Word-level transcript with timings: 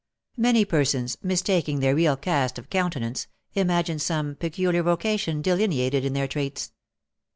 Many 0.35 0.65
persons, 0.65 1.19
mistaking 1.21 1.79
their 1.79 1.93
real 1.93 2.17
cast 2.17 2.57
of 2.57 2.71
countenance, 2.71 3.27
imagine 3.53 3.99
some 3.99 4.33
peculiar 4.33 4.81
vocation 4.81 5.43
delineated 5.43 6.03
in 6.03 6.13
their 6.13 6.27
traits. 6.27 6.71